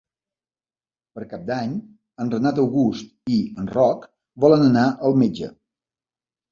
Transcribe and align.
Per 1.17 1.25
Cap 1.33 1.43
d'Any 1.49 1.75
en 2.25 2.33
Renat 2.37 2.63
August 2.65 3.33
i 3.35 3.39
en 3.65 3.71
Roc 3.77 4.09
volen 4.47 4.69
anar 4.71 4.89
al 5.07 5.21
metge. 5.25 5.57